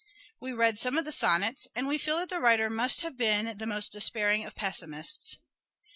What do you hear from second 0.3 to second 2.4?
We read some of the sonnets and we feel that the